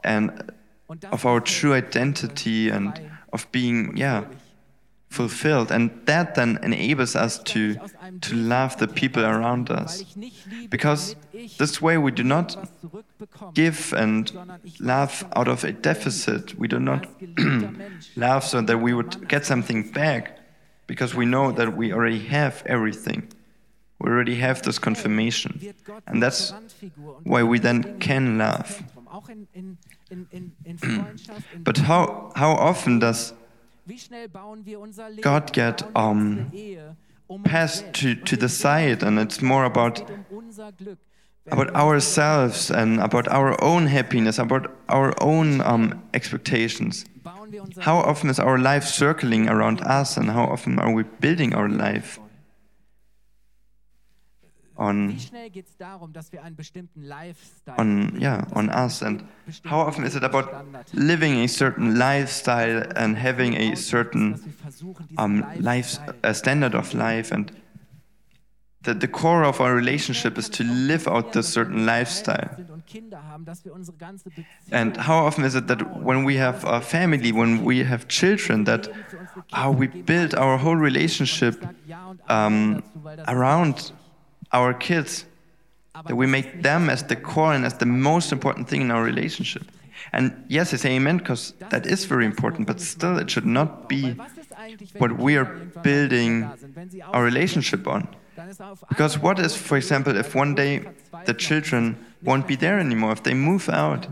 [0.03, 0.33] and
[1.11, 3.01] of our true identity and
[3.33, 4.25] of being, yeah.
[5.09, 5.71] Fulfilled.
[5.71, 7.77] And that then enables us to,
[8.21, 10.05] to love the people around us.
[10.69, 11.17] Because
[11.59, 12.57] this way we do not
[13.55, 14.33] give and
[14.81, 16.59] love out of a deficit.
[16.59, 17.07] We do not
[18.17, 20.39] love so that we would get something back
[20.87, 23.29] because we know that we already have everything.
[23.99, 25.75] We already have this confirmation.
[26.07, 26.53] And that's
[27.25, 28.83] why we then can love.
[31.59, 33.33] But how, how often does
[35.23, 36.51] God get um,
[37.45, 40.03] passed to, to the side and it's more about
[41.49, 47.05] about ourselves and about our own happiness, about our own um, expectations.
[47.79, 51.69] How often is our life circling around us, and how often are we building our
[51.69, 52.19] life
[54.79, 55.19] on
[57.79, 59.03] on yeah on us?
[59.03, 59.27] And
[59.65, 64.41] how often is it about living a certain lifestyle and having a certain
[65.19, 67.53] um, life a standard of life and
[68.87, 72.57] the, the core of our relationship is to live out this certain lifestyle.
[74.71, 78.65] And how often is it that when we have a family, when we have children,
[78.65, 78.89] that
[79.53, 81.55] how we build our whole relationship
[82.29, 82.83] um,
[83.29, 83.93] around
[84.53, 85.27] our kids,
[86.07, 89.03] that we make them as the core and as the most important thing in our
[89.03, 89.65] relationship.
[90.13, 93.89] And yes, I say amen because that is very important, but still it should not
[93.89, 94.17] be
[94.99, 95.45] what we are
[95.83, 96.49] building
[97.13, 98.09] our relationship on.
[98.89, 100.85] Because what is, for example, if one day
[101.25, 104.07] the children won't be there anymore, if they move out,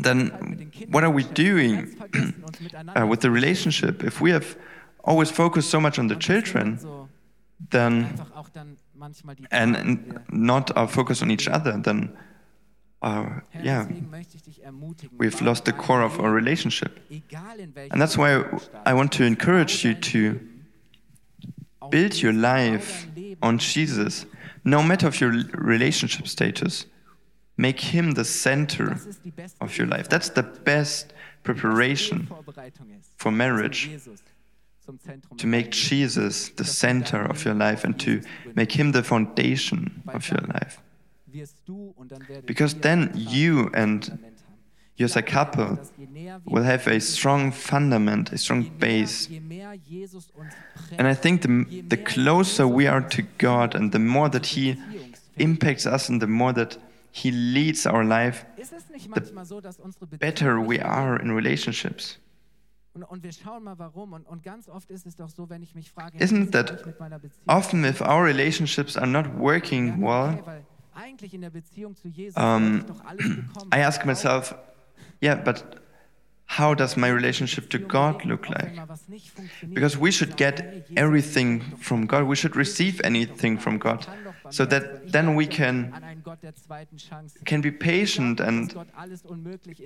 [0.00, 1.96] then what are we doing
[2.96, 4.04] uh, with the relationship?
[4.04, 4.56] If we have
[5.02, 6.78] always focused so much on the children,
[7.70, 8.20] then
[9.50, 12.16] and, and not uh, focus on each other, then
[13.02, 13.86] uh, yeah,
[15.18, 16.98] we've lost the core of our relationship.
[17.10, 18.42] And that's why
[18.86, 20.40] I want to encourage you to
[21.90, 23.06] build your life
[23.42, 24.24] on Jesus,
[24.64, 26.86] no matter of your relationship status.
[27.56, 28.98] Make him the center
[29.60, 30.08] of your life.
[30.08, 31.12] That's the best
[31.44, 32.28] preparation
[33.16, 33.90] for marriage.
[35.36, 38.20] To make Jesus the center of your life and to
[38.54, 40.78] make him the foundation of your life.
[42.46, 44.18] Because then you and
[44.96, 48.70] you as a couple dass je näher wir will have a strong fundament, a strong
[48.78, 49.28] base.
[49.28, 50.54] je mehr Jesus uns
[50.88, 54.46] prägt, And I think the, the closer we are to God and the more that
[54.46, 54.76] He
[55.36, 56.78] impacts us and the more that
[57.10, 61.30] He leads our life, Ist es nicht manchmal so, dass unsere better we are in
[61.30, 62.18] relationships.
[62.94, 64.12] Und, und wir schauen mal warum.
[64.12, 66.46] Und, und ganz oft ist es doch so, wenn ich mich frage, Isn't wie ist
[66.46, 67.48] es that mit meiner Beziehung?
[67.48, 70.38] Often, if our relationships are not working well,
[70.94, 73.70] eigentlich in der Beziehung zu Jesus Um, doch alles bekommen.
[73.74, 74.54] I ask myself,
[75.20, 75.64] yeah, but
[76.46, 78.80] how does my relationship to God look like?
[79.62, 82.28] Because we should get everything from God.
[82.28, 84.06] We should receive anything from God
[84.50, 85.92] so that then we can
[87.44, 88.74] can be patient and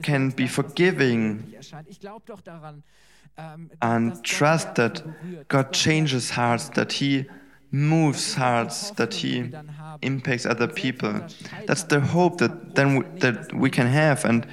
[0.03, 1.55] can be forgiving
[3.81, 5.03] and trust that
[5.49, 7.27] God changes hearts, that He
[7.71, 9.51] moves hearts, that He
[10.03, 11.21] impacts other people.
[11.67, 14.47] That's the hope that then w- that we can have, and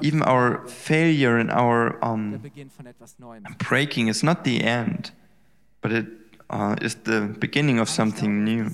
[0.00, 2.40] even our failure and our um,
[3.58, 5.12] breaking is not the end,
[5.82, 6.06] but it
[6.50, 8.70] uh, is the beginning of something new.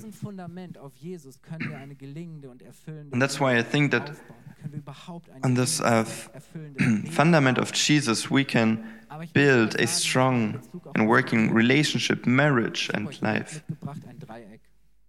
[3.11, 4.11] And that's why I think that
[5.43, 6.03] on this uh,
[7.11, 8.83] fundament of Jesus, we can
[9.33, 10.61] build a strong
[10.95, 13.63] and working relationship, marriage, and life.
[13.67, 14.61] Mitgebracht ein Dreieck,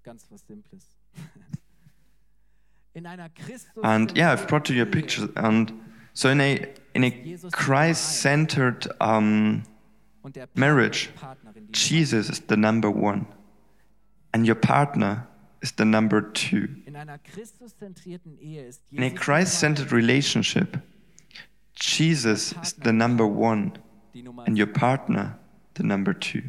[0.03, 0.85] ganz was Simples.
[2.95, 5.29] In einer Christus And yeah, I've brought to you a picture.
[5.37, 5.73] And
[6.13, 7.11] so in a in a
[7.51, 9.65] Christ-centered um,
[10.55, 11.11] marriage,
[11.71, 13.27] Jesus is the number one,
[14.33, 15.27] and your partner
[15.63, 16.69] is the number two.
[16.87, 20.79] in einer Christuszentrierten Ehe ist In a Christ-centered relationship,
[21.75, 23.73] Jesus is the number one,
[24.47, 25.39] and your partner
[25.75, 26.43] the number two.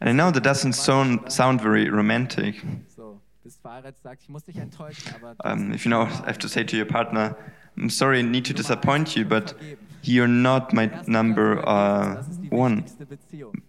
[0.00, 2.62] And I know that doesn't sound sound very romantic.
[2.94, 3.20] so.
[3.42, 6.48] Bist verheiratet, sagst, ich muss dich enttäuschen, aber Um, if you know, I have to
[6.48, 7.36] say to your partner,
[7.76, 9.54] I'm sorry, I need to disappoint you, but
[10.06, 12.84] you're not my number uh, das ist die one.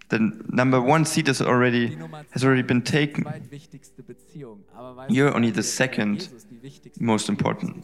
[0.09, 0.19] The
[0.49, 1.97] number one seat is already
[2.31, 3.23] has already been taken.
[3.23, 4.63] zweitwichtigste Beziehung.
[4.75, 7.83] Aber weißt You're only the second Jesus die wichtigste most important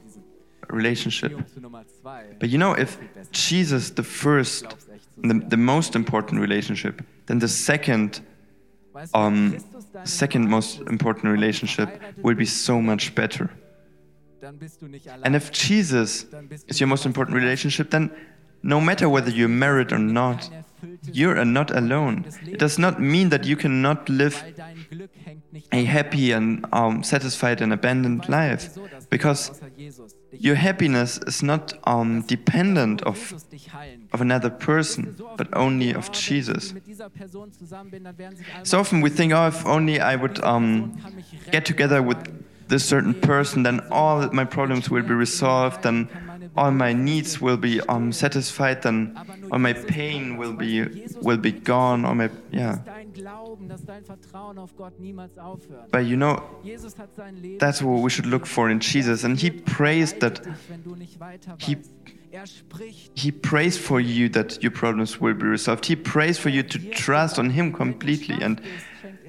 [0.72, 1.32] relationship.
[1.32, 2.36] Beziehung zu Nummer zwei.
[2.40, 2.98] But you know, if.
[3.34, 8.22] Jesus is the first, Glaub's echt so the, the most important relationship, then the second,
[8.94, 9.58] Weißt du, wenn um,
[10.04, 11.90] second most important relationship
[12.22, 13.50] will be so much better.
[14.40, 15.24] Dann bist du nicht allein.
[15.24, 16.28] And if Jesus
[16.68, 18.12] is your most important relationship, then
[18.64, 20.50] no matter whether you're married or not,
[21.04, 22.26] you are not alone.
[22.46, 24.44] It does not mean that you cannot live
[25.72, 28.78] a happy and um, satisfied and du, life
[29.10, 29.62] because
[30.32, 33.34] your happiness is not um, dependent of,
[34.14, 36.74] of another person, but only of Jesus.
[38.64, 40.98] So often we think, oh, if only I would um,
[41.52, 42.18] get together with
[42.68, 46.10] this certain person, then all my problems will be resolved, then
[46.56, 49.18] all my needs will be um, satisfied, then
[49.52, 52.06] all my pain will be will be gone.
[52.06, 52.78] All my yeah.
[55.92, 56.44] But you know,
[57.60, 60.46] that's what we should look for in Jesus, and He prays that
[61.60, 61.78] He-
[63.14, 65.86] He prays for you that your problems will be resolved.
[65.86, 68.60] He prays for you to trust on Him completely, and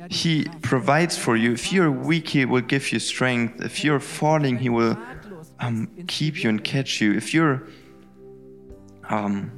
[0.09, 1.53] He provides for you.
[1.53, 3.63] If you're weak, He will give you strength.
[3.63, 4.97] If you're falling, He will
[5.61, 7.13] um, keep you and catch you.
[7.15, 7.63] If you're
[9.11, 9.51] um,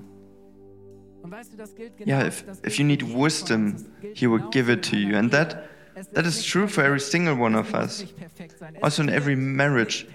[2.04, 3.76] yeah, if, if you need wisdom,
[4.14, 5.68] He will give it to you, and that
[6.12, 8.04] that is true for every single one of us.
[8.82, 10.06] Also in every marriage.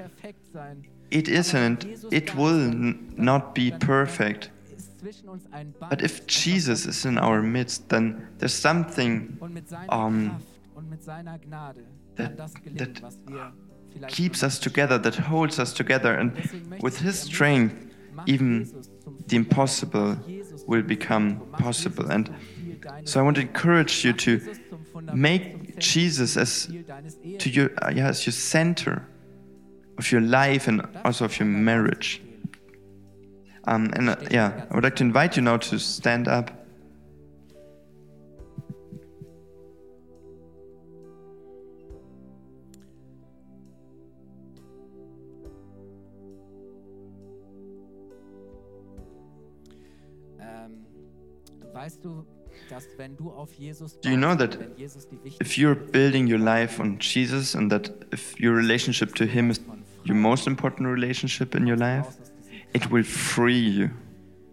[1.09, 2.71] it isn't, it will
[3.17, 4.49] not be perfect.
[5.89, 9.37] But if Jesus is in our midst, then there's something
[9.89, 10.39] um,
[12.15, 12.37] that-
[12.77, 13.01] that
[14.07, 17.75] keeps us together, that holds us together, and with His strength,
[18.25, 18.71] even
[19.27, 20.17] the impossible
[20.67, 22.09] will become possible.
[22.11, 25.79] And zum Ziel deines so I want to encourage you to Jesus zum Fundament, make
[25.79, 26.67] Jesus as
[27.39, 29.07] to your uh, yeah, as your center
[29.97, 32.21] of your life and also of your marriage.
[33.65, 36.60] Um, and uh, yeah, I would like to invite you now to stand up.
[54.01, 57.71] Do you know that wenn Jesus die If you're building your life on Jesus and
[57.71, 59.59] that if your relationship to Him is
[60.05, 63.89] your most important relationship in your life, raus aus diesem it will free you.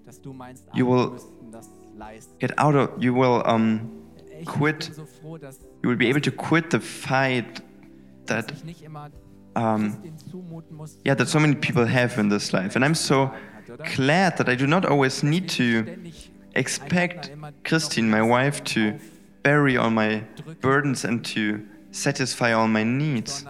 [0.07, 2.39] dass du meinst, You will müssten das leisten.
[2.39, 3.91] Get out of, you will um,
[4.47, 4.87] quit.
[4.87, 7.62] bin so froh, dass you will be able to quit the fight
[8.26, 9.11] that ich nicht immer
[9.55, 10.99] um, Christin zumuten muss.
[11.05, 12.74] yeah, that so many people have in this life.
[12.76, 13.31] And I'm so
[13.97, 15.85] glad that I do not always need to
[16.55, 17.30] expect
[17.64, 18.99] Christine, my wife, to
[19.42, 20.24] bury all my
[20.61, 23.44] burdens and to satisfy all my needs.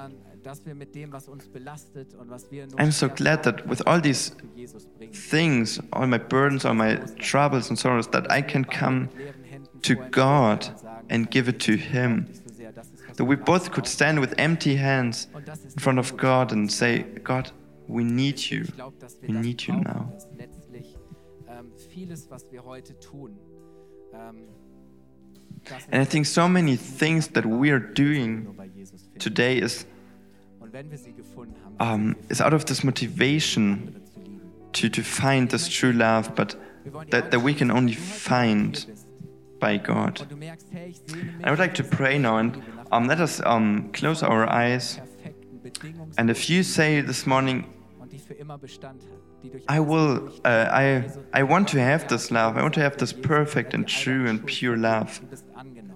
[2.79, 4.33] I'm so glad that with all these
[5.13, 9.11] things, all my burdens, all my troubles and sorrows, that I can come
[9.83, 10.69] to God
[11.11, 12.27] and give it to Him.
[12.27, 15.29] "Dich so sehr, das ist, was That we both could stand with empty hands
[15.75, 17.51] in front of God and say, God,
[17.87, 18.65] we need you.
[19.23, 20.13] We need you now.
[21.99, 23.37] Vieles, was wir heute tun,
[24.13, 24.49] ähm,
[25.91, 29.19] And I think so many things that we are doing nur bei Jesus finden.
[29.19, 29.87] today is,
[30.61, 34.41] Und wenn wir sie gefunden haben, um, is out of this motivation andere zu lieben.
[34.73, 37.95] to, to find this true love, but Wir wollen dir that, that we can only
[37.95, 38.87] find
[39.59, 40.21] by God.
[40.21, 42.59] Und du merkst, hey, ich sehne mich I would like to pray now and
[42.93, 45.01] um, let us um, close our eyes.
[46.17, 47.65] And if you say this morning,
[49.43, 51.79] und die für immer Bestand hat, die durch I will, uh, I, I want to
[51.79, 52.59] have this love.
[52.59, 55.21] I want to have this perfect and true and pure love.
[55.21, 55.95] Du bist angenommen.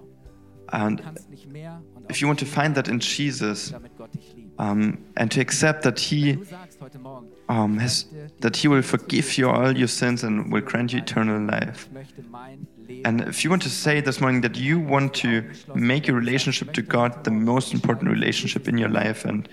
[0.67, 3.95] And Du kannst nicht mehr und if you want to find that in Jesus, damit
[3.97, 4.59] Gott dich liebt.
[4.59, 8.07] um, and to accept that He Du sagst heute Morgen, um, has,
[8.41, 11.87] that He will forgive you all your sins and will grant you eternal life.
[11.87, 15.13] ich möchte mein Leben And if you want to say this morning that you want
[15.21, 15.43] to
[15.75, 19.47] make your relationship to God the most important relationship in your life and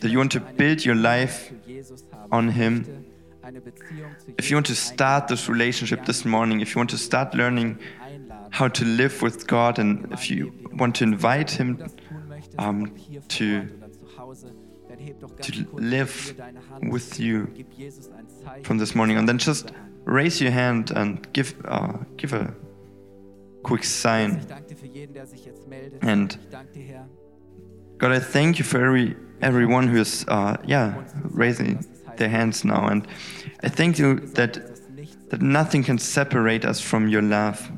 [0.00, 2.84] that you want to build your life zu Jesus haben on Him,
[3.42, 6.78] möchte, eine Beziehung zu if you want to start this relationship this morning, if you
[6.78, 7.76] want to start learning
[8.58, 12.58] how to live with God, and if you want to invite Him das tun möchtest,
[12.58, 14.54] um, ob hier vor to- Ort oder zu Hause,
[14.88, 18.64] dann heb doch ganz to live hier deine Hand with you Gib Jesus ein Zeichen
[18.64, 19.72] from this morning, and then just
[20.04, 22.52] raise your hand and give uh, give a
[23.62, 24.38] quick sign.
[24.40, 26.02] Ich danke dir für jeden, der sich jetzt meldet.
[26.04, 27.08] And ich danke dir, Herr.
[27.98, 30.94] God, I thank you for every everyone who is uh, yeah
[31.34, 31.78] raising
[32.16, 33.06] their hands now, and
[33.62, 34.58] I thank you that
[35.30, 37.70] that nothing can separate us from your love.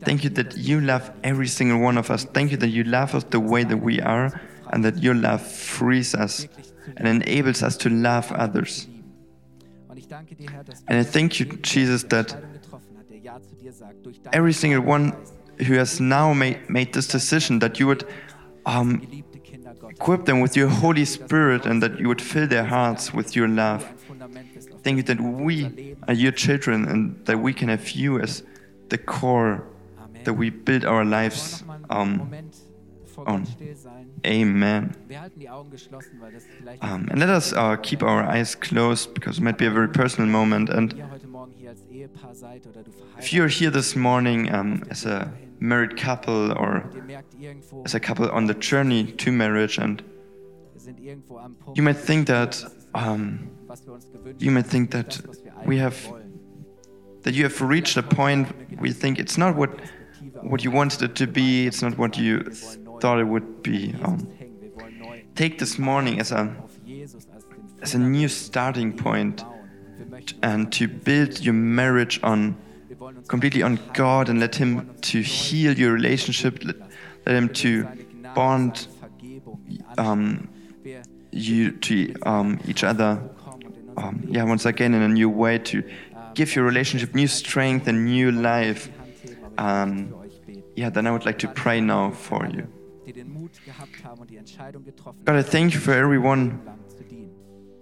[0.00, 2.24] Thank you that you love every single one of us.
[2.24, 4.40] Thank you that you love us the way that we are,
[4.72, 6.48] and that your love frees us
[6.96, 8.88] and enables us to love others.
[10.88, 12.34] And I thank you, Jesus, that
[14.32, 15.14] every single one
[15.66, 18.06] who has now made, made this decision that you would
[18.64, 19.22] um,
[20.00, 23.48] equip them with your Holy Spirit and that you would fill their hearts with your
[23.48, 23.82] love.
[24.84, 28.44] Thank you that we are your children and that we can have you as
[28.90, 29.64] the core
[30.22, 32.18] that we build our lives on.
[32.18, 32.67] Moment
[33.18, 33.44] vor on.
[33.44, 34.10] Gott still sein.
[34.24, 34.90] Amen.
[35.08, 38.22] Wir halten die Augen geschlossen, weil das vielleicht Um, and let us uh, keep our
[38.22, 40.70] eyes closed because it might be a very personal moment.
[40.70, 44.52] And ihr heute Morgen hier als Ehepaar seid oder du if you're here this morning
[44.54, 48.54] um, as a married couple or und ihr merkt irgendwo, as a couple on the
[48.54, 50.04] journey to marriage, and
[50.72, 52.64] wir sind irgendwo am Punkt, you might think that
[52.94, 55.96] um, was wir uns gewünscht you might think that das, was wir we have
[57.22, 59.70] that you have reached a point where you think it's not what
[60.42, 62.44] what you wanted it to be, it's not what you
[63.00, 63.94] thought it would be.
[64.02, 64.28] Um,
[65.34, 66.54] take this morning as a
[67.80, 69.44] as a new starting point
[70.42, 72.56] and to build your marriage on
[73.28, 76.76] completely on God and let Him to heal your relationship, let,
[77.26, 77.86] let Him to
[78.34, 78.88] bond
[79.96, 80.48] um,
[81.30, 83.22] you to um, each other.
[83.96, 85.82] Um, yeah, once again in a new way to
[86.34, 88.90] give your relationship new strength and new life.
[89.56, 90.14] Um,
[90.76, 92.68] yeah, then I would like to pray now for you.
[94.56, 97.30] God, I thank you for everyone haben, lang zu dienen.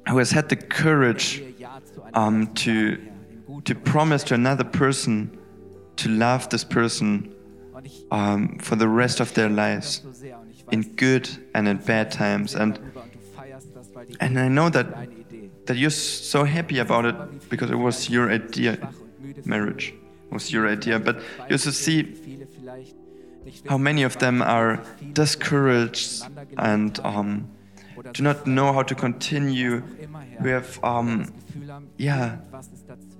[0.09, 3.64] who has had the courage Ihr Ja zu einem um, to sagen, Herr, in guten
[3.64, 5.31] to promise to another person
[5.97, 7.35] to love this person
[8.11, 11.69] um, for the rest of their lives so sehr und ich weiß, in good and
[11.69, 12.55] in bad times.
[12.55, 14.87] And darüber und du feierst das, weil die and I know that
[15.67, 17.14] that you're so happy about it
[17.49, 19.93] because it was your idea, schwach und müde marriage
[20.31, 20.99] was your idea.
[20.99, 21.17] But
[21.49, 22.46] you also see viele vielleicht nicht
[23.69, 24.83] how many of them are
[25.13, 26.25] discouraged
[26.59, 27.49] and um,
[28.13, 29.83] do not know how to continue.
[30.41, 31.33] Who have um,
[31.97, 32.37] yeah,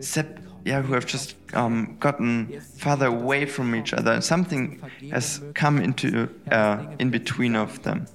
[0.01, 4.21] sep- yeah, who have just um, gotten farther away from each other.
[4.21, 8.07] Something has come into uh, in between of them.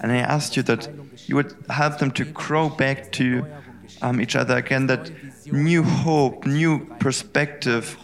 [0.00, 0.88] And I asked you that
[1.26, 3.46] you would help them to grow back to
[4.02, 5.10] um, each other again, that
[5.52, 7.96] new hope, new perspective,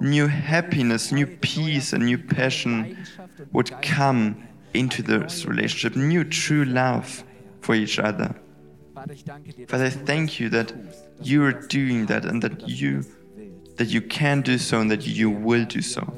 [0.00, 2.96] new happiness, new peace, and new passion
[3.52, 7.24] would come into this relationship, new true love
[7.60, 8.34] for each other.
[9.68, 10.72] Father, I thank you that
[11.22, 13.04] you are doing that and that you
[13.76, 16.12] that you can do so and that you will do so.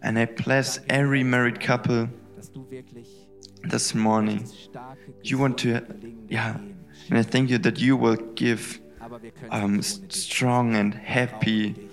[0.00, 2.08] And I bless every married couple
[3.64, 4.48] this morning.
[5.22, 5.84] You want to,
[6.28, 6.56] yeah,
[7.10, 8.80] and I thank you that you will give
[9.50, 11.87] um, strong and happy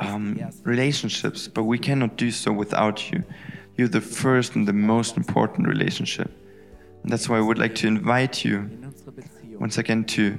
[0.00, 3.22] um, relationships, but we cannot do so without you.
[3.76, 6.30] You're the first and the most important relationship.
[7.02, 8.70] And that's why I would like to invite you
[9.58, 10.38] once again to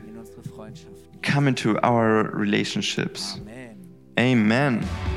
[1.21, 3.39] come into our relationships.
[4.19, 5.16] Amen.